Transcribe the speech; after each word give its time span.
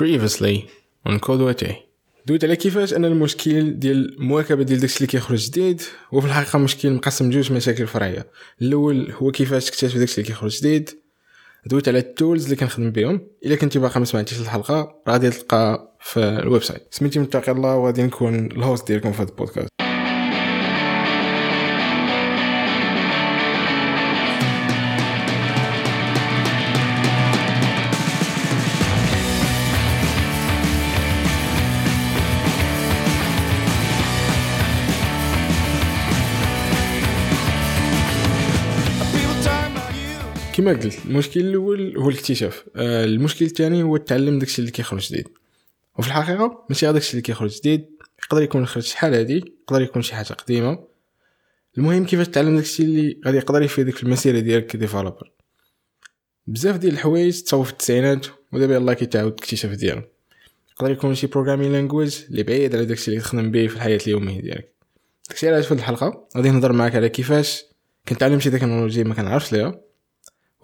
previously 0.00 0.58
on 1.08 1.16
كودوتي 1.16 1.76
دويت 2.26 2.44
على 2.44 2.56
كيفاش 2.56 2.94
أن 2.94 3.04
المشكل 3.04 3.78
ديال 3.78 4.18
المواكبة 4.18 4.62
ديال 4.62 4.80
داكشي 4.80 4.96
اللي 4.96 5.06
كيخرج 5.06 5.38
جديد 5.46 5.82
وفي 6.12 6.26
الحقيقة 6.26 6.58
مشكل 6.58 6.90
مقسم 6.90 7.30
جوج 7.30 7.52
مشاكل 7.52 7.86
فرعية. 7.86 8.26
الأول 8.62 9.12
هو 9.12 9.30
كيفاش 9.30 9.64
تكتشف 9.64 9.98
داكشي 9.98 10.20
اللي 10.20 10.28
كيخرج 10.28 10.58
جديد. 10.58 10.90
دويت 11.66 11.88
على 11.88 11.98
ال 11.98 12.06
tools 12.06 12.44
اللي 12.44 12.56
كنخدم 12.56 12.90
بهم. 12.90 13.20
إلا 13.44 13.56
كنتي 13.56 13.78
باقي 13.78 14.00
ما 14.00 14.06
سمعتيش 14.06 14.40
الحلقة 14.40 15.02
غادي 15.08 15.30
تلقى 15.30 15.96
في 16.00 16.20
ال 16.20 16.62
website. 16.62 16.86
سميتي 16.90 17.18
متقي 17.18 17.52
الله 17.52 17.76
وغادي 17.76 18.02
نكون 18.02 18.46
ال 18.46 18.54
host 18.54 18.86
ديالكم 18.86 19.12
في 19.12 19.22
هذا 19.22 19.30
البودكاست. 19.30 19.68
كما 40.54 40.70
قلت 40.70 40.98
المشكل 41.06 41.40
الأول 41.40 41.98
هو 41.98 42.08
الاكتشاف. 42.08 42.64
آه، 42.76 43.04
المشكل 43.04 43.44
الثاني 43.44 43.82
هو 43.82 43.96
التعلم 43.96 44.38
داكشي 44.38 44.58
اللي 44.58 44.70
كيخرج 44.70 45.00
جديد. 45.08 45.28
وفي 45.98 46.08
الحقيقة 46.08 46.64
ماشي 46.68 46.92
داكشي 46.92 47.10
اللي 47.10 47.22
كيخرج 47.22 47.50
جديد 47.50 47.86
يقدر 48.24 48.42
يكون 48.42 48.66
خرج 48.66 48.82
شحال 48.82 49.14
هادي 49.14 49.54
يقدر 49.62 49.82
يكون 49.82 50.02
شي 50.02 50.14
حاجة 50.14 50.26
قديمة. 50.26 50.78
المهم 51.78 52.06
كيفاش 52.06 52.28
تعلم 52.28 52.56
داكشي 52.56 52.82
اللي 52.82 53.20
غادي 53.26 53.36
يقدر 53.36 53.62
يفيدك 53.62 53.96
في 53.96 54.02
المسيرة 54.02 54.40
ديالك 54.40 54.66
ك 54.66 54.72
developer؟ 54.72 55.30
بزاف 56.46 56.76
ديال 56.76 56.92
الحوايج 56.92 57.42
تصاوب 57.42 57.64
في 57.64 57.72
التسعينات 57.72 58.26
ودابا 58.52 58.74
يلاه 58.74 58.92
كيتعاود 58.92 59.32
الاكتشاف 59.32 59.72
ديالهم 59.72 60.04
يقدر 60.72 60.90
يكون 60.90 61.14
شي 61.14 61.26
programming 61.26 61.72
language 61.72 62.16
اللي 62.30 62.42
بعيد 62.42 62.74
على 62.74 62.84
داكشي 62.84 63.10
اللي 63.10 63.20
تخدم 63.20 63.50
به 63.50 63.66
في 63.66 63.76
الحياة 63.76 63.98
اليومية 64.06 64.40
ديالك. 64.40 64.74
داكشي 65.28 65.48
علاش 65.48 65.66
في 65.66 65.74
الحلقة؟ 65.74 66.28
غادي 66.36 66.50
نهضر 66.50 66.72
معاك 66.72 66.96
على 66.96 67.08
كيفاش 67.08 67.64
كنتعلم 68.08 68.40
شي 68.40 68.50
technology 68.50 69.04
ما 69.04 69.14
كنعرفش 69.14 69.52
ليها. 69.52 69.83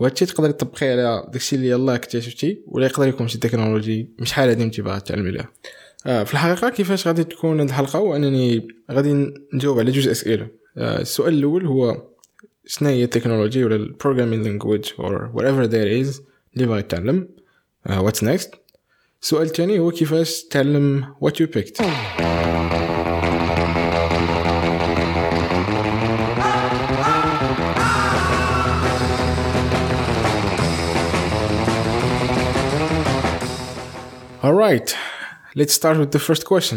وهادشي 0.01 0.27
تقدر 0.27 0.51
تطبقيه 0.51 0.93
على 0.93 1.29
داكشي 1.33 1.57
اللي 1.57 1.69
يلاه 1.69 1.95
اكتشفتي 1.95 2.63
ولا 2.67 2.87
يقدر 2.87 3.09
يكون 3.09 3.29
شي 3.29 3.39
technology 3.39 4.09
شحال 4.19 4.49
هادي 4.49 4.63
انت 4.63 4.81
باغي 4.81 5.01
تعلمي 5.01 5.31
ليها 5.31 5.49
آه 6.07 6.25
في 6.25 6.33
الحقيقة 6.33 6.71
كيفاش 6.71 7.07
غادي 7.07 7.25
تكون 7.25 7.61
هاد 7.61 7.69
الحلقة 7.69 7.99
هو 7.99 8.17
أنني 8.17 8.69
غادي 8.91 9.35
نجاوب 9.55 9.79
على 9.79 9.91
جوج 9.91 10.09
أسئلة. 10.09 10.49
آه 10.77 11.01
السؤال 11.01 11.35
الأول 11.35 11.67
هو 11.67 12.03
شنو 12.67 12.89
هي 12.89 13.05
ال 13.05 13.10
technology 13.10 13.65
ولا 13.65 13.77
ال 13.77 13.83
programming 13.83 14.45
language 14.45 14.85
or 14.99 15.33
whatever 15.37 15.71
there 15.71 16.07
is 16.07 16.21
اللي 16.55 16.67
باغي 16.67 16.83
تعلم؟ 16.83 17.29
what's 17.87 18.21
uh, 18.21 18.25
next 18.25 18.55
السؤال 19.23 19.47
الثاني 19.47 19.79
هو 19.79 19.91
كيفاش 19.91 20.43
تعلم 20.43 21.15
what 21.21 21.41
you 21.41 21.47
picked 21.47 21.83
alright 34.43 34.95
let's 35.55 35.75
start 35.75 35.97
with 35.99 36.13
the 36.13 36.19
first 36.19 36.45
question. 36.45 36.77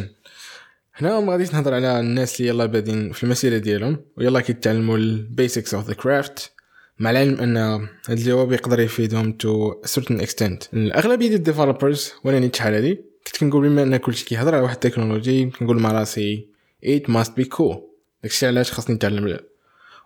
هنا 0.96 1.20
ما 1.20 1.32
غاديش 1.32 1.54
نهضر 1.54 1.74
على 1.74 2.00
الناس 2.00 2.40
اللي 2.40 2.50
يلا 2.50 2.66
بادين 2.66 3.12
في 3.12 3.24
المسيرة 3.24 3.58
ديالهم 3.58 4.06
ويلا 4.18 4.42
كيتعلموا 4.42 4.98
ال 4.98 5.09
basics 5.09 5.74
of 5.74 5.88
the 5.88 5.94
craft 5.94 6.52
مع 7.00 7.12
العلم 7.12 7.40
أن 7.40 7.58
هذا 7.58 7.88
الجواب 8.10 8.52
يقدر 8.52 8.80
يفيدهم 8.80 9.32
to 9.34 9.82
certain 9.86 10.22
extent. 10.22 10.68
الأغلبية 10.74 11.28
ديال 11.28 11.38
ال 11.38 11.44
developers 11.44 12.12
وأنا 12.24 12.40
نيت 12.40 12.56
شحال 12.56 12.74
هادي 12.74 13.02
كنت 13.28 13.38
كنقول 13.38 13.70
بما 13.70 13.84
أن 13.84 13.98
كلشي 13.98 14.26
كيهضر 14.26 14.56
على 14.56 14.64
واحد 14.64 14.74
ال 14.74 14.80
technology 14.80 15.46
كنقول 15.46 15.80
مع 15.80 15.92
راسي 15.92 16.48
it 16.86 17.12
must 17.12 17.32
be 17.42 17.46
cool. 17.58 17.78
داكشي 18.24 18.48
علاش 18.48 18.72
خاصني 18.72 18.96
نتعلم 18.96 19.40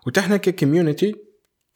وتا 0.06 0.20
حنا 0.20 0.36
ك 0.36 0.44
community 0.44 1.16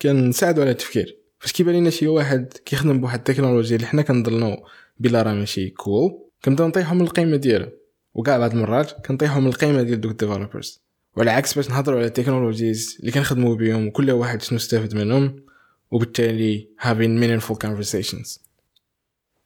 كنساعدوا 0.03 0.62
على 0.62 0.71
التفكير. 0.71 1.16
فاش 1.38 1.53
كيبان 1.53 1.75
لنا 1.75 1.91
شي 1.91 2.06
واحد 2.06 2.53
كيخدم 2.65 3.00
بواحد 3.00 3.19
ال 3.19 3.24
technology 3.24 3.76
اللي 3.76 3.87
حنا 3.87 4.03
كنظنوا 4.03 4.56
بلا 5.02 5.22
راه 5.22 5.34
ماشي 5.34 5.70
cool 5.70 6.19
كنبداو 6.44 6.68
نطيحو 6.68 6.94
من 6.94 7.00
القيمة 7.00 7.36
ديالو. 7.36 7.68
وكاع 8.14 8.38
بعض 8.38 8.52
المرات 8.52 9.06
كنطيحو 9.06 9.40
من 9.40 9.46
القيمة 9.46 9.82
ديال 9.82 10.00
دوك 10.00 10.12
ال 10.12 10.19
developers 10.19 10.82
وعلى 11.16 11.30
عكس 11.30 11.54
باش 11.54 11.70
نهضروا 11.70 11.98
على 11.98 12.06
ال 12.06 12.13
technologies 12.13 12.97
اللي 13.00 13.12
كنخدموا 13.12 13.56
بهم 13.56 13.86
وكل 13.86 14.10
واحد 14.10 14.42
شنو 14.42 14.58
استفد 14.58 14.94
منهم 14.94 15.42
وبالتالي 15.91 16.68
having 16.80 17.22
meaningful 17.22 17.54
conversations. 17.54 18.38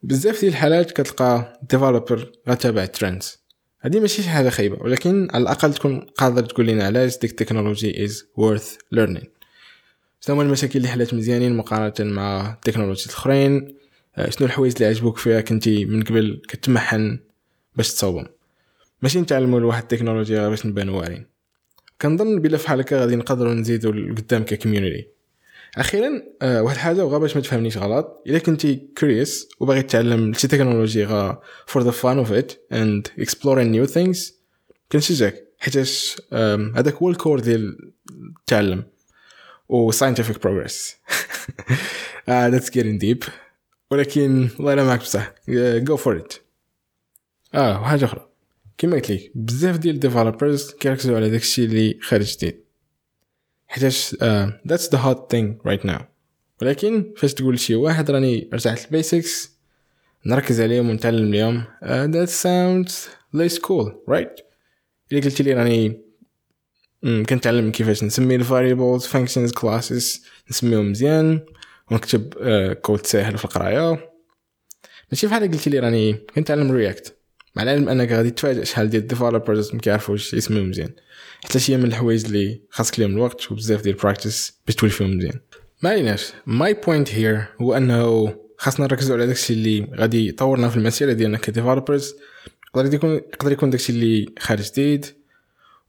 بزاف 0.03 0.41
ديال 0.41 0.53
الحالات 0.53 0.91
كتلقى 0.91 1.61
developer 1.71 2.33
غتابع 2.49 2.85
trends 2.87 3.39
هذه 3.81 4.01
ماشي 4.01 4.23
شي 4.23 4.29
حاجة 4.29 4.49
خايبة 4.49 4.83
ولكن 4.83 5.29
على 5.31 5.43
الأقل 5.43 5.75
تكون 5.75 6.01
قادر 6.01 6.45
تقول 6.45 6.67
لنا 6.67 6.85
علاش 6.85 7.19
ديك 7.19 7.31
ال 7.31 7.38
technology 7.38 8.09
is 8.09 8.13
worth 8.13 8.99
learning. 8.99 9.27
شنو 10.21 10.37
هما 10.37 10.43
المشاكل 10.43 10.77
اللي 10.77 10.89
حلات 10.89 11.15
مزيانين 11.15 11.57
مقارنة 11.57 12.13
مع 12.13 12.53
التكنولوجيات 12.53 13.07
الأخرين؟ 13.07 13.77
شنو 14.29 14.47
الحوايج 14.47 14.73
اللي 14.73 14.87
عجبوك 14.87 15.17
فيها 15.17 15.41
كنتي 15.41 15.85
من 15.85 16.03
قبل 16.03 16.43
كتمحن 16.49 17.19
باش 17.77 17.95
تصاوبهم 17.95 18.27
ماشي 19.03 19.21
نتعلموا 19.21 19.61
لواحد 19.61 19.83
التكنولوجيا 19.83 20.49
باش 20.49 20.67
نبانو 20.67 20.99
واعرين. 20.99 21.27
كنظن 22.03 22.41
بلا 22.41 22.57
فحال 22.59 22.81
هكا 22.81 23.01
غادي 23.01 23.17
نقدروا 23.17 23.55
نزيدوا 23.55 23.93
لقدام 23.93 24.45
ك 24.45 24.51
community 24.51 25.09
أخيرا 25.77 26.23
آه 26.43 26.63
واحد 26.63 26.77
الحاجة 26.77 27.05
وغا 27.05 27.19
باش 27.19 27.37
ما 27.37 27.43
تفهمنيش 27.43 27.77
غلط 27.79 28.23
إلا 28.27 28.39
كنتي 28.39 28.89
curious 28.99 29.49
وباغي 29.61 29.83
تتعلم 29.83 30.33
شي 30.33 30.49
technology 30.49 31.05
غا 31.05 31.41
for 31.67 31.83
the 31.83 31.91
fun 31.91 32.19
of 32.19 32.33
it 32.33 32.53
and 32.73 33.09
exploring 33.19 33.71
new 33.71 33.87
things 33.87 34.35
كنشجعك. 34.93 35.47
حيتاش 35.59 36.23
هذاك 36.77 36.95
هو 36.95 37.11
ال 37.11 37.17
core 37.17 37.41
ديال 37.41 37.93
التعلم 38.41 38.85
و 39.69 39.93
scientific 39.93 40.39
progress. 40.41 40.95
uh, 42.29 42.49
that's 42.53 42.71
getting 42.71 42.99
deep. 42.99 43.25
ولكن 43.91 44.49
الله 44.61 44.73
يلا 44.73 44.85
معك 44.85 45.01
بصح. 45.01 45.35
go 45.49 45.97
for 45.97 46.17
it 46.17 46.33
آه 47.55 47.81
وحاجة 47.81 48.05
أخرى. 48.05 48.29
كما 48.79 48.95
قلت 48.95 49.11
لك 49.11 49.31
بزاف 49.35 49.77
ديال 49.79 49.95
ال 49.95 50.02
developers 50.02 50.71
كيركزوا 50.71 51.17
على 51.17 51.31
داكشي 51.31 51.65
اللي 51.65 51.99
خارج 52.03 52.37
جديد. 52.37 52.65
حيتاش 53.67 54.17
that's 54.69 54.93
the 54.93 54.99
hot 54.99 55.31
thing 55.31 55.55
right 55.67 55.87
now 55.87 56.01
ولكن 56.63 57.15
فاش 57.17 57.35
تقول 57.35 57.59
شي 57.59 57.75
واحد 57.75 58.11
راني 58.11 58.51
رجعت 58.53 58.85
ال 58.85 58.94
basics 58.94 59.51
نركز 60.27 60.61
عليهم 60.61 60.91
ونتعلم 60.91 61.29
اليوم 61.29 61.65
that 61.85 62.29
sounds 62.29 63.09
less 63.33 63.59
cool 63.59 64.03
right 64.09 64.41
إلا 65.13 65.21
قلت 65.21 65.43
لي 65.43 65.53
راني 65.53 66.01
كنتعلم 67.03 67.71
كيفاش 67.71 68.05
نسمي 68.05 68.35
ال 68.35 68.42
variables 68.42 69.07
functions 69.07 69.53
classes 69.53 70.25
نسميهم 70.51 70.91
مزيان. 70.91 71.41
ونكتب 71.91 72.35
كود 72.83 73.07
ساهل 73.07 73.39
في 73.39 73.45
القراية. 73.45 74.11
ماشي 75.13 75.27
بحال 75.27 75.51
قلت 75.51 75.69
لي 75.69 75.79
راني 75.79 76.13
كنتعلم 76.13 76.73
React 76.73 77.17
مع 77.57 77.63
العلم 77.63 77.89
أنك 77.89 78.13
غادي 78.13 78.31
تفاجئ 78.31 78.65
شحال 78.65 78.91
ديال 78.91 79.03
ال 79.03 79.09
developers 79.09 79.75
ما 79.75 79.81
كيعرفوش 79.81 80.35
يسميو 80.35 80.65
مزيان. 80.65 80.91
حتى 81.45 81.59
شي 81.59 81.77
من 81.77 81.85
الحوايج 81.85 82.25
اللي 82.25 82.61
خاصك 82.71 82.99
ليهم 82.99 83.11
الوقت 83.11 83.53
وبزاف 83.53 83.83
ديال 83.83 83.95
ال 83.95 84.02
practice 84.02 84.61
باش 84.67 84.75
تولي 84.75 84.93
فيهم 84.93 85.17
مزيان. 85.17 85.41
ما 85.83 85.91
عليناش. 85.91 86.33
my 86.47 86.75
point 86.75 87.15
here 87.15 87.47
هو 87.61 87.77
أنه 87.77 88.35
خاصنا 88.59 88.87
نركزوا 88.87 89.17
على 89.17 89.27
داكشي 89.27 89.53
اللي 89.53 89.89
غادي 89.95 90.29
يطورنا 90.29 90.69
في 90.69 90.77
المسيرة 90.77 91.13
ديالنا 91.13 91.39
ك 91.39 91.46
developers 91.46 92.15
يقدر 92.77 92.95
يكون 92.95 93.15
يقدر 93.15 93.53
يكون 93.53 93.71
داكشي 93.71 93.93
اللي 93.93 94.27
خارج 94.39 94.71
جديد. 94.73 95.07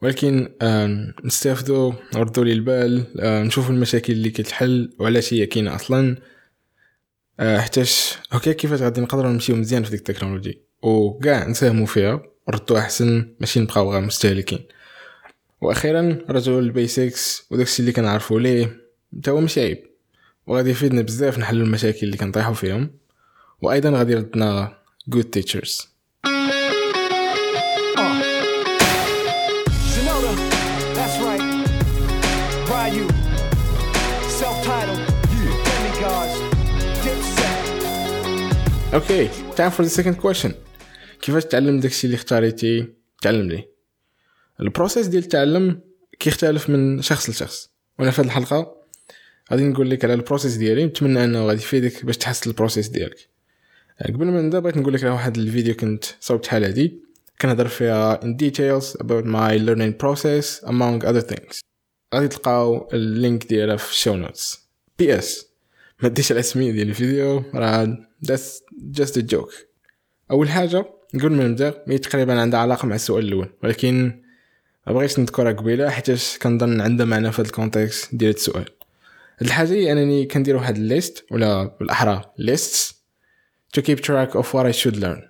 ولكن 0.02 0.50
آه 0.62 1.14
نستافدوا 1.24 1.94
نردوا 2.16 2.44
لي 2.44 2.54
البال 2.54 3.06
آه 3.20 3.44
نشوفوا 3.44 3.74
المشاكل 3.74 4.14
اللي 4.14 4.30
كتحل 4.30 4.96
وعلاش 5.00 5.34
هي 5.34 5.46
كاينة 5.46 5.76
أصلا. 5.76 6.18
آه 7.40 7.60
حتاش 7.60 8.16
هكا 8.32 8.52
كيفاش 8.52 8.82
غادي 8.82 9.02
نقدروا 9.02 9.32
نمشيو 9.32 9.56
مزيان 9.56 9.84
في 9.84 9.90
ديك 9.90 10.00
ال 10.10 10.15
technology 10.15 10.62
وكاع 10.82 11.48
نساهموا 11.48 11.86
فيها 11.86 12.22
ردوا 12.50 12.80
أحسن 12.80 13.36
ماشي 13.40 13.60
نبقاو 13.60 13.92
غير 13.92 14.02
مستهلكين. 14.02 14.60
وأخيرا 15.62 16.20
رجعوا 16.30 16.62
لل 16.62 16.83
basics 16.83 17.48
وداكشي 17.52 17.80
اللي 17.80 17.92
كنعرفوا 17.92 18.40
ليه 18.40 18.78
تا 19.24 19.32
هو 19.32 19.42
ماشي 19.42 19.62
عيب. 19.62 19.84
وغادي 20.48 20.70
يفيدنا 20.70 21.02
بزاف 21.02 21.40
نحلوا 21.40 21.66
المشاكل 21.66 22.00
اللي 22.04 22.18
كنطيحوا 22.18 22.54
فيهم. 22.54 22.92
وأيضا 23.62 23.90
غادي 23.90 24.12
يردنا 24.14 24.78
good 25.16 25.26
teachers. 25.40 25.88
okay 38.94 39.30
time 39.30 39.72
for 39.72 39.84
the 39.84 40.02
second 40.02 40.22
question. 40.22 40.52
كيفاش 41.22 41.46
تعلم 41.46 41.80
داكشي 41.80 42.08
اللي 42.08 42.16
اختاريتي؟ 42.16 42.88
تعلم 43.22 43.48
ليه 43.48 43.72
ال 44.60 44.66
process 44.66 45.08
ديال 45.08 45.24
التعلم 45.24 45.82
كيختلف 46.20 46.70
من 46.70 47.02
شخص 47.02 47.30
لشخص. 47.30 47.70
وأنا 48.00 48.12
في 48.12 48.22
هذه 48.22 48.26
الحلقة 48.26 48.76
غادي 49.52 49.64
نقول 49.64 49.90
لك 49.90 50.06
على 50.06 50.14
ال 50.14 50.19
process 50.19 50.56
ديالي 50.56 50.86
نتمنى 50.86 51.24
أنه 51.24 51.46
غادي 51.46 51.62
يفيدك 51.62 52.06
باش 52.06 52.18
تحسن 52.18 52.50
ال 52.50 52.55
process 52.55 52.88
ديالك. 52.88 53.30
قبل 54.06 54.26
ما 54.26 54.42
نبدأ 54.42 54.60
بغيت 54.60 54.78
نقول 54.78 54.94
لك 54.94 55.04
راه 55.04 55.14
واحد 55.14 55.38
الفيديو 55.38 55.76
كنت 55.76 56.06
صوبت 56.20 56.46
شحال 56.46 56.64
هادي. 56.64 57.00
كنهضر 57.42 57.68
فيها 57.68 58.20
in 58.20 58.38
details 58.44 58.98
about 59.04 59.26
my 59.26 59.58
learning 59.68 59.94
process 60.04 60.68
among 60.68 61.08
other 61.08 61.34
things. 61.34 61.60
غادي 62.16 62.28
تلقاو 62.28 62.90
ال 62.94 63.04
link 63.04 63.46
ديالها 63.46 63.76
في 63.76 63.92
ال 63.92 63.97
show 63.97 64.16
notes 64.16 64.70
PS 65.00 65.48
ما 66.02 66.10
ديش 66.10 66.32
الاسمية 66.32 66.72
ديال 66.72 66.90
الفيديو 66.90 67.44
راه 67.54 67.98
that's 68.26 68.62
just 69.00 69.14
a 69.18 69.22
joke. 69.34 69.54
أول 70.32 70.50
حاجة 70.50 70.86
قبل 71.14 71.32
ما 71.32 71.48
نبدأ 71.48 71.84
هي 71.88 71.98
تقريبا 71.98 72.42
عندها 72.42 72.60
علاقة 72.60 72.86
مع 72.86 72.96
السؤال 72.96 73.26
الأول 73.26 73.50
ولكن 73.64 74.22
ما 74.88 74.94
بغيتش 74.94 75.20
نذكرها 75.20 75.52
قبيلة 75.52 75.90
حيتاش 75.90 76.38
كنظن 76.38 76.82
عندها 76.82 77.06
معنى 77.06 77.32
في 77.32 77.42
هذا 77.42 77.48
ال 77.48 77.56
context 77.56 78.16
ديال 78.16 78.36
السؤال. 78.36 78.66
هاد 79.40 79.48
الحاجة 79.48 79.72
هي 79.72 79.92
أنني 79.92 80.26
كندير 80.26 80.56
واحد 80.56 80.76
ال 80.76 80.86
list 80.86 81.26
ولا 81.32 81.64
بالأحرى 81.80 82.22
lists 82.42 82.94
to 83.78 83.82
keep 83.82 84.00
track 84.00 84.36
of 84.36 84.46
what 84.46 84.66
I 84.66 84.72
should 84.72 84.96
learn. 84.96 85.22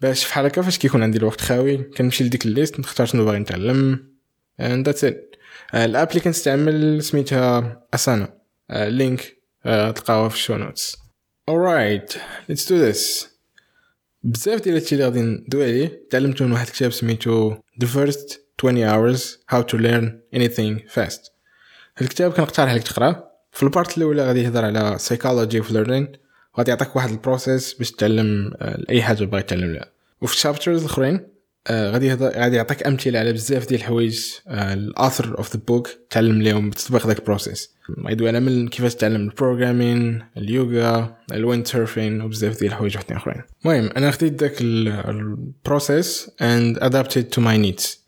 باش 0.00 0.24
فحال 0.24 0.46
هكا 0.46 0.62
فاش 0.62 0.78
كيكون 0.78 1.02
عندي 1.02 1.18
الوقت 1.18 1.40
خاوي 1.40 1.76
كنمشي 1.76 2.24
لديك 2.24 2.46
ال 2.46 2.53
list 2.53 2.80
نختار 2.80 3.06
شنو 3.06 3.24
باغي 3.24 3.38
نتعلم 3.38 4.04
and 4.60 4.86
that's 4.86 5.02
it. 5.04 5.38
ال 5.74 5.83
app 5.83 6.10
اللي 6.10 6.20
كنستعمل 6.20 7.02
سميتها 7.02 7.82
Asana 7.94 8.41
link 8.72 9.36
تلقاوها 9.64 10.28
في 10.28 10.34
ال 10.34 10.38
show 10.38 10.56
notes 10.56 10.96
alright 11.50 12.12
let's 12.50 12.64
do 12.64 12.92
this. 12.92 13.26
بزاف 14.22 14.62
ديال 14.62 14.74
هادشي 14.74 14.94
اللي 14.94 15.04
غادي 15.04 15.20
ندوي 15.22 15.64
عليه 15.64 16.02
تعلمت 16.10 16.42
من 16.42 16.52
واحد 16.52 16.66
الكتاب 16.66 16.90
سميتو 16.92 17.54
The 17.54 17.86
First 17.86 18.38
20 18.64 18.88
Hours 18.88 19.20
How 19.52 19.62
to 19.62 19.78
Learn 19.78 20.04
Anything 20.36 20.94
Fast. 20.94 21.30
الكتاب 22.00 22.32
كنقترح 22.32 22.70
عليك 22.70 22.82
تقراه 22.82 23.30
في 23.52 23.62
ال 23.62 23.69
part 23.69 23.98
الأولى 23.98 24.26
غادي 24.26 24.42
يهضر 24.42 24.64
على 24.64 24.98
psychology 24.98 25.64
of 25.64 25.68
learning 25.72 26.18
غادي 26.58 26.70
يعطيك 26.70 26.96
واحد 26.96 27.10
ال 27.10 27.18
process 27.18 27.74
باش 27.74 27.90
تتعلم 27.90 28.54
أي 28.90 29.02
حاجة 29.02 29.24
باغي 29.24 29.42
تتعلم 29.42 29.72
لها. 29.72 29.92
وفي 30.20 30.34
ال 30.34 30.39
chapters 30.39 30.80
الأخرين 30.80 31.31
غادي 31.70 32.12
غادي 32.14 32.56
يعطيك 32.56 32.86
أمثلة 32.86 33.18
على 33.18 33.32
بزاف 33.32 33.68
ديال 33.68 33.80
الحوايج 33.80 34.20
ال 34.48 34.61
author 34.61 35.38
of 35.38 35.56
the 35.56 35.62
book 35.68 35.90
تعلم 36.10 36.42
لهم 36.42 36.70
بتطبيق 36.70 37.06
داك 37.06 37.18
ال 37.18 37.25
process 37.25 37.70
غيدوي 38.06 38.28
على 38.28 38.40
من 38.40 38.68
كيفاش 38.68 38.94
تعلم 38.94 39.20
ال 39.20 39.29
programming 39.29 40.24
اليوغا 40.36 41.16
ال 41.32 41.39
wind 41.39 41.66
surfing 41.66 42.20
وبزاف 42.20 42.60
ديال 42.60 42.72
الحوايج 42.72 42.96
وحدين 42.96 43.16
أخرين. 43.16 43.42
المهم 43.64 43.90
أنا 43.96 44.10
خديت 44.10 44.32
داك 44.32 44.60
ال 44.60 44.81
process 44.81 46.30
and 46.42 46.78
adapted 46.78 47.24
to 47.24 47.40
my 47.40 47.58
needs 47.58 48.02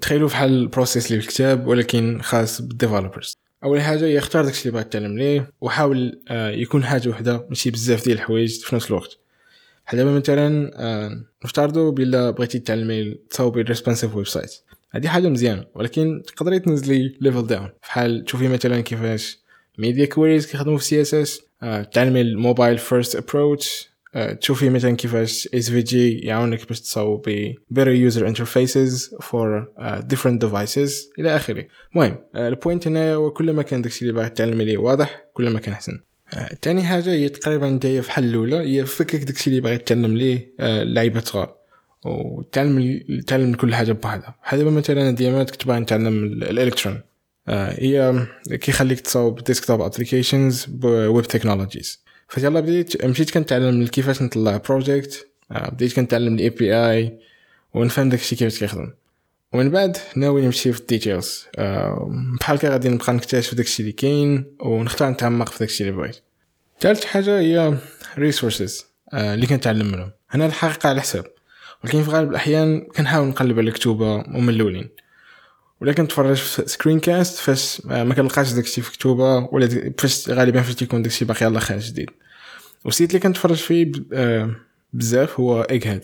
تخيلوا 0.00 0.28
بحال 0.28 0.50
ال 0.50 0.57
process 0.57 1.06
اللي 1.10 1.22
في 1.22 1.28
الكتاب 1.28 1.66
ولكن 1.66 2.18
خاص 2.22 2.62
بال 2.62 2.74
developers 2.74 3.34
أول 3.64 3.80
حاجة 3.80 4.04
هي 4.04 4.18
اختار 4.18 4.44
داكشي 4.44 4.62
اللي 4.62 4.72
باغي 4.72 4.84
تتعلم 4.84 5.18
ليه 5.18 5.52
وحاول 5.60 6.20
يكون 6.30 6.84
حاجة 6.84 7.08
وحدة 7.08 7.46
ماشي 7.48 7.70
بزاف 7.70 8.04
ديال 8.04 8.16
الحوايج 8.16 8.60
في 8.60 8.76
نفس 8.76 8.86
الوقت. 8.86 9.18
بحال 9.88 10.06
مثلا 10.06 10.70
نفترضوا 11.44 11.92
بلا 11.92 12.30
بغيتي 12.30 12.58
تعلمي 12.58 13.14
تصاوبي 13.30 13.62
responsive 13.62 14.16
website 14.16 14.50
هذه 14.90 15.08
حاجة 15.08 15.28
مزيانة 15.28 15.64
ولكن 15.74 16.22
تقدري 16.26 16.58
تنزلي 16.58 17.16
level 17.20 17.46
down 17.46 17.68
بحال 17.82 18.24
تشوفي 18.24 18.48
مثلا 18.48 18.80
كيفاش 18.80 19.38
media 19.78 20.06
queries 20.06 20.46
كيخدموا 20.46 20.78
في 20.78 20.84
CSS 20.84 21.40
تعلمي 21.92 22.20
ال 22.20 22.28
mobile 22.28 22.78
first 22.78 23.16
approach 23.16 23.88
تشوفي 24.40 24.70
مثلا 24.70 24.96
كيفاش 24.96 25.48
SVG 25.54 26.18
يعاونك 26.18 26.68
باش 26.68 26.80
تصاوبي 26.80 27.58
better 27.74 28.12
user 28.12 28.22
interfaces 28.22 29.18
for 29.20 29.64
uh, 29.78 30.02
different 30.12 30.40
devices 30.44 31.18
إلى 31.18 31.36
آخره. 31.36 31.66
المهم 31.92 32.16
ال 32.36 32.44
point 32.44 32.86
هنا 32.86 33.14
هو 33.14 33.30
كل 33.30 33.52
ما 33.52 33.62
كان 33.62 33.82
داكشي 33.82 34.02
اللي 34.02 34.12
باغي 34.12 34.30
تعلمي 34.30 34.64
ليه 34.64 34.78
واضح 34.78 35.24
كل 35.34 35.50
ما 35.50 35.60
كان 35.60 35.72
أحسن. 35.72 36.00
تاني 36.62 36.82
حاجة 36.82 37.10
هي 37.10 37.28
تقريبا 37.28 37.78
جاية 37.82 38.00
بحال 38.00 38.24
الأولى. 38.24 38.56
هي 38.56 38.86
فكك 38.86 39.24
داكشي 39.24 39.50
اللي 39.50 39.60
باغي 39.60 39.78
تتعلم 39.78 40.16
ليه 40.16 40.54
لعيبة 40.84 41.20
صغار 41.20 41.54
وتعلم 42.04 43.00
تعلم 43.26 43.54
كل 43.54 43.74
حاجة 43.74 43.92
بوحدها. 43.92 44.36
بحال 44.42 44.58
دابا 44.58 44.70
مثلا 44.70 45.10
ديامات 45.10 45.50
كنت 45.50 45.66
باغي 45.66 45.80
نتعلم 45.80 46.24
الإلكترون. 46.24 47.00
هي 47.48 48.26
كيخليك 48.50 49.00
تصاوب 49.00 49.44
desktop 49.44 49.80
applications 49.80 50.64
ب 50.64 50.79
web 50.79 51.24
technologies 51.24 52.04
فيلا 52.28 52.60
بديت 52.60 53.04
مشيت 53.04 53.30
كنتعلم 53.30 53.86
كيفاش 53.86 54.22
نطلع 54.22 54.56
project 54.56 55.26
بديت 55.50 55.96
كنتعلم 55.96 56.34
ال 56.34 56.50
API 56.50 57.18
ونفهم 57.74 58.08
داكشي 58.08 58.36
كيفاش 58.36 58.58
كيخدم. 58.58 58.90
ومن 59.52 59.70
بعد 59.70 59.96
ناوي 60.16 60.42
نمشي 60.42 60.72
في 60.72 60.80
ال 60.80 60.87
details. 60.87 61.46
بحال 62.40 62.56
هكا 62.56 62.68
غادي 62.70 62.88
نبقى 62.88 63.12
نكتشف 63.12 63.54
داكشي 63.54 63.82
اللي 63.82 63.92
كاين 63.92 64.56
ونختار 64.60 65.10
نتعمق 65.10 65.48
في 65.48 65.58
داكشي 65.58 65.84
اللي 65.84 65.96
بغيت. 65.96 66.16
ثالث 66.80 67.04
حاجة 67.04 67.38
هي 67.38 67.78
resources 68.18 68.86
اللي 69.14 69.46
كنتعلم 69.46 69.86
منهم. 69.86 70.10
هنا 70.30 70.46
الحقيقة 70.46 70.88
على 70.88 71.00
حساب. 71.00 71.24
ولكن 71.84 72.02
في 72.02 72.10
غالب 72.10 72.30
الأحيان 72.30 72.80
كنحاول 72.80 73.28
نقلب 73.28 73.58
على 73.58 73.70
كتوبه 73.70 74.14
ومن 74.14 74.48
الأولين. 74.48 74.88
ولا 75.80 75.92
كنتفرج 75.92 76.36
في 76.36 76.68
screencast 76.68 77.38
فاش 77.38 77.82
ما 77.84 78.14
كنلقاش 78.14 78.52
داكشي 78.52 78.82
في 78.82 78.92
كتوبه 78.92 79.48
ولا 79.52 79.92
فاش 79.98 80.30
غالبا 80.30 80.62
فاش 80.62 80.74
تيكون 80.74 81.02
داكشي 81.02 81.24
باقي 81.24 81.46
يلاه 81.46 81.60
خارج 81.60 81.82
جديد. 81.82 82.10
وال 82.84 82.93
site 82.93 83.10
اللي 83.10 83.20
كنتفرج 83.20 83.56
فيه 83.56 83.92
بزاف 84.92 85.40
هو 85.40 85.62
ايج 85.62 86.00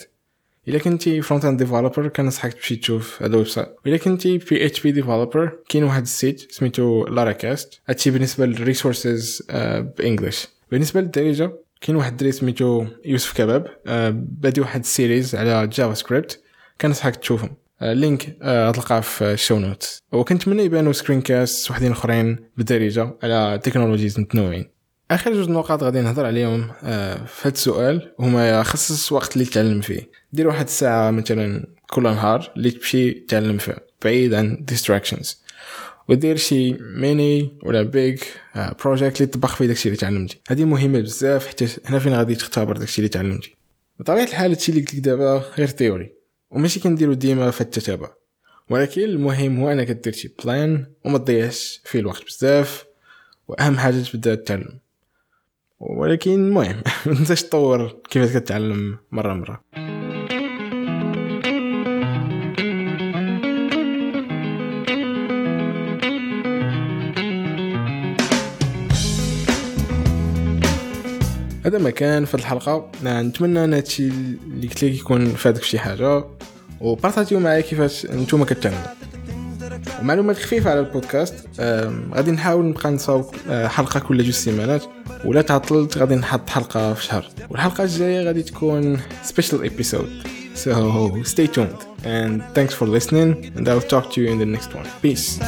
إلا 0.68 0.78
كنتي 0.78 1.22
front-end 1.22 1.58
developer 1.58 2.08
كنصحك 2.08 2.52
تمشي 2.52 2.76
تشوف 2.76 3.22
هذا 3.22 3.32
ال 3.32 3.46
website 3.46 3.68
إلا 3.86 3.96
كنتي 3.96 4.38
PHP 4.38 4.66
developer 4.66 5.58
كاين 5.68 5.84
واحد 5.84 6.02
ال 6.02 6.12
site 6.12 6.52
سميتو 6.52 7.06
Laracasts 7.06 7.80
هادشي 7.88 8.10
بالنسبة 8.10 8.46
لل 8.46 8.64
resources 8.64 9.42
ب 9.98 10.04
English. 10.04 10.48
بالنسبة 10.70 11.00
للدارجه 11.00 11.52
كاين 11.80 11.96
واحد 11.96 12.10
الدري 12.10 12.32
سميتو 12.32 12.86
يوسف 13.04 13.36
كباب 13.36 13.66
بادي 14.40 14.60
واحد 14.60 14.80
ال 14.80 14.88
series 14.88 15.34
على 15.34 15.66
JavaScript 15.66 16.40
كنصحك 16.80 17.16
تشوفهم. 17.16 17.56
link 17.82 18.36
غتلقاه 18.42 19.00
في 19.00 19.24
ال 19.32 19.38
show 19.38 19.58
note 19.58 19.98
وكنتمنى 20.12 20.62
يبانو 20.62 20.92
screencast 20.92 21.70
وحدين 21.70 21.92
اخرين 21.92 22.38
بالدارجه 22.56 23.16
على 23.22 23.60
technologies 23.62 24.20
متنوعين. 24.20 24.73
آخر 25.10 25.32
جوج 25.32 25.48
نقاط 25.48 25.82
غادي 25.82 26.00
نهضر 26.00 26.26
عليهم 26.26 26.68
في 27.26 27.40
هذا 27.42 27.52
السؤال 27.54 28.14
هما 28.18 28.62
خصص 28.62 29.12
وقت 29.12 29.36
اللي 29.36 29.44
تتعلم 29.44 29.80
فيه. 29.80 30.10
دير 30.32 30.48
واحد 30.48 30.64
الساعة 30.64 31.10
مثلا 31.10 31.66
كل 31.90 32.02
نهار 32.02 32.52
اللي 32.56 32.70
تمشي 32.70 33.10
تعلم 33.10 33.58
فيه 33.58 33.76
بعيد 34.04 34.34
عن 34.34 34.66
distractions. 34.70 35.36
ودير 36.08 36.36
شي 36.36 36.72
ميني 36.72 37.58
ولا 37.62 37.82
big 37.82 38.22
project 38.84 39.16
اللي 39.16 39.26
تطبق 39.26 39.48
فيه 39.48 39.66
داكشي 39.66 39.88
اللي 39.88 39.96
تعلمتي. 39.96 40.40
هذه 40.48 40.64
مهمة 40.64 41.00
بزاف 41.00 41.46
حتى 41.46 41.68
هنا 41.84 41.98
فين 41.98 42.14
غادي 42.14 42.34
تختبر 42.34 42.76
داكشي 42.76 42.98
اللي 42.98 43.08
تعلمتي. 43.08 43.56
بطبيعة 44.00 44.24
الحال 44.24 44.50
هادشي 44.50 44.72
اللي 44.72 44.82
قلت 44.82 44.96
دابا 44.96 45.42
غير 45.58 45.66
theory 45.66 46.12
وماشي 46.50 46.80
كنديرو 46.80 47.12
ديما 47.12 47.50
في 47.50 47.60
التتابع. 47.60 48.08
ولكن 48.70 49.02
المهم 49.02 49.60
هو 49.60 49.72
انك 49.72 49.90
دير 49.90 50.12
شي 50.12 50.34
plan 50.44 50.86
وما 51.04 51.18
تضيعش 51.18 51.80
فيه 51.84 51.98
الوقت 51.98 52.24
بزاف 52.24 52.84
وأهم 53.48 53.78
حاجة 53.78 53.94
تبدأ 53.94 54.34
تتعلم. 54.34 54.78
ولكن 55.86 56.30
المهم 56.30 56.82
تنساش 57.04 57.42
تطور 57.42 57.96
كيفاش 58.10 58.36
كتعلم 58.36 58.98
مرة 59.12 59.34
مرة. 59.34 59.60
هذا 71.64 71.78
ما 71.78 71.90
كان 71.90 72.24
في 72.24 72.34
الحلقة. 72.34 72.90
نتمنى 73.04 73.64
أن 73.64 73.74
هادشي 73.74 74.08
اللي 74.08 74.68
قلت 74.68 74.84
لك 74.84 74.94
يكون 74.94 75.26
فادك 75.26 75.62
شي 75.62 75.78
حاجة. 75.78 76.24
وبارطاجيو 76.80 77.40
معايا 77.40 77.60
كيفاش 77.60 78.06
نتوما 78.06 78.44
كتعلموا. 78.44 78.80
ومعلومات 80.00 80.36
خفيفة 80.36 80.70
على 80.70 80.80
البودكاست. 80.80 81.48
غادي 82.14 82.30
نحاول 82.30 82.64
نبقى 82.64 82.90
نصاوب 82.90 83.34
حلقة 83.48 84.00
كل 84.00 84.22
جوج 84.22 84.30
سيمانات. 84.30 84.84
ولا 85.25 85.41
تعطلت 85.41 85.97
غادي 85.97 86.15
نحط 86.15 86.49
حلقه 86.49 86.93
في 86.93 87.03
شهر 87.03 87.25
والحلقه 87.49 87.83
الجايه 87.83 88.23
غادي 88.23 88.43
تكون 88.43 88.99
سبيشال 89.23 89.71
episode 89.71 90.27
so 90.55 91.23
stay 91.23 91.47
tuned 91.47 91.81
and 92.03 92.41
thanks 92.53 92.73
for 92.73 92.85
listening 92.85 93.29
and 93.55 93.67
I'll 93.69 93.89
talk 93.93 94.11
to 94.13 94.21
you 94.21 94.27
in 94.33 94.39
the 94.39 94.49
next 94.55 94.73
one 94.73 94.87
peace 95.01 95.39